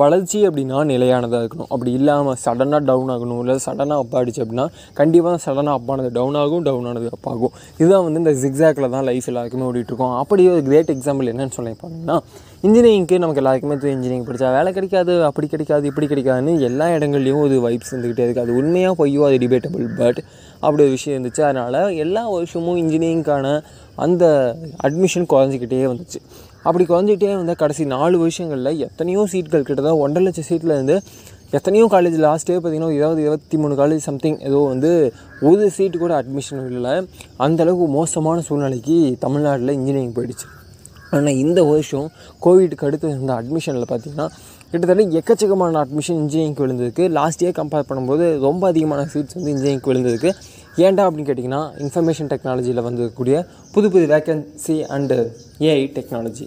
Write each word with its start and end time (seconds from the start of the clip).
வளர்ச்சி 0.00 0.38
அப்படின்னா 0.48 0.78
நிலையானதாக 0.90 1.40
இருக்கணும். 1.44 1.70
அப்படி 1.74 1.92
இல்லாமல் 1.92 2.36
சடனாக 2.44 2.82
டவுன் 2.84 3.10
ஆகணும் 3.14 3.38
இல்லை 3.38 3.56
சடனாக 3.66 3.98
அப் 4.02 4.14
ஆகிடுச்சு 4.18 4.42
அப்படின்னா 4.44 4.66
கண்டிப்பாக 4.92 5.38
சடனாக 5.46 5.78
அப் 5.78 5.90
ஆனது 5.90 6.10
டவுன் 6.18 6.34
ஆகும் 6.34 6.62
டவுன் 6.62 6.86
ஆனது 6.90 7.08
அப் 7.12 7.28
ஆகும். 7.32 7.52
இதுதான் 7.78 8.04
வந்து 8.04 8.20
இந்த 8.22 8.34
ஜிக்ஸாக்கில் 8.42 8.88
தான் 8.88 9.04
லைஃப் 9.04 9.28
எல்லாருக்குமே 9.32 9.66
ஓடிட்டுருக்கோம் 9.70 10.14
அப்படி 10.18 10.48
ஒரு 10.48 10.62
கிரேட் 10.62 10.92
எக்ஸாம்பிள் 10.96 11.30
என்னன்னு 11.32 11.56
சொல்லி 11.58 11.74
பார்த்தீங்கன்னா 11.82 12.18
இன்ஜினியரிங்க்கு 12.66 13.18
நமக்கு 13.18 13.42
எல்லாருக்குமே 13.42 13.76
தெரியும். 13.76 13.98
இன்ஜினியரிங் 13.98 14.26
படித்தா 14.28 14.48
வேலை 14.56 14.72
கிடைக்காது 14.72 15.24
அப்படி 15.24 15.46
கிடைக்காது 15.46 15.86
இப்படி 15.86 16.06
கிடைக்காதுன்னு 16.06 16.60
எல்லா 16.60 16.86
இடங்கள்லையும் 16.86 17.42
ஒரு 17.46 17.56
வைப்ஸ் 17.66 17.92
இருந்துக்கிட்டே 17.92 18.24
இருக்குது 18.26 18.38
அது 18.38 18.56
உண்மையாக 18.62 18.94
பொய்யோ 19.00 19.22
அது 19.28 19.38
டிபேட்டபிள் 19.44 19.86
பட் 19.98 20.20
அப்படி 20.60 20.82
ஒரு 20.82 20.90
விஷயம் 20.90 21.16
இருந்துச்சு. 21.18 21.40
அதனால் 21.40 21.96
எல்லா 22.04 22.28
வருஷமும் 22.28 22.76
இன்ஜினியரிங்க்கான 22.76 23.46
அந்த 24.04 24.24
அட்மிஷன் 24.86 25.26
குறைஞ்சிக்கிட்டே 25.32 25.80
வந்துச்சு. 25.92 26.20
அப்படி 26.66 26.84
குறைஞ்சிக்கிட்டே 26.84 27.34
வந்தால் 27.40 27.60
கடைசி 27.62 27.84
நாலு 27.96 28.16
வருஷங்களில் 28.22 28.80
எத்தனையோ 28.86 29.22
சீட்கள் 29.32 29.66
கிட்டதான் 29.68 30.00
ஒன்றரை 30.04 30.22
லட்சம் 30.26 30.48
சீட்டில் 30.50 30.74
இருந்து 30.76 30.96
எத்தனையோ 31.58 31.84
காலேஜ் 31.94 32.16
லாஸ்ட்டே 32.24 32.56
பார்த்தீங்கன்னா 32.56 32.90
இருபது 32.98 33.22
இருபத்தி 33.26 33.56
மூணு 33.62 33.74
காலேஜ் 33.80 34.04
சம்திங் 34.08 34.36
ஏதோ 34.48 34.58
வந்து 34.72 34.90
ஒரு 35.48 35.64
சீட்டு 35.76 35.96
கூட 36.02 36.12
அட்மிஷன் 36.20 36.60
இல்லை. 36.72 36.92
அந்தளவுக்கு 37.46 37.86
மோசமான 37.96 38.42
சூழ்நிலைக்கு 38.48 38.96
தமிழ்நாட்டில் 39.24 39.76
இன்ஜினியரிங் 39.78 40.14
போயிடுச்சு. 40.18 40.46
ஆனால் 41.16 41.38
இந்த 41.44 41.60
வருஷம் 41.70 42.06
கோவிட்க்கு 42.44 42.86
அடுத்து 42.88 43.06
இருந்த 43.14 43.34
அட்மிஷனில் 43.40 43.90
பார்த்தீங்கன்னா 43.92 44.26
கிட்டத்தட்ட 44.72 45.04
எக்கச்சக்கமான 45.20 45.78
அட்மிஷன் 45.84 46.18
இன்ஜினியரிங்க்கு 46.22 46.64
விழுந்ததுக்கு 46.64 47.04
லாஸ்ட் 47.18 47.42
இயர் 47.44 47.56
கம்பேர் 47.60 47.88
பண்ணும்போது 47.88 48.26
ரொம்ப 48.46 48.62
அதிகமான 48.72 49.06
சீட்ஸ் 49.14 49.36
வந்து 49.38 49.52
இன்ஜினியரிங்க்கு 49.54 49.90
விழுந்ததுக்கு 49.92 50.30
ஏன்டா 50.80 51.04
அப்படின்னு 51.06 51.28
கேட்டிங்கன்னா 51.28 51.62
இன்ஃபர்மேஷன் 51.78 52.30
டெக்னாலஜியில் 52.32 52.86
வந்திருக்கக்கூடிய 52.86 53.36
புது 53.74 53.88
புது 53.90 54.04
வேக்கன்சி 54.06 54.76
அண்டு 54.90 55.18
ஏஐ 55.62 55.84
டெக்னாலஜி 55.96 56.46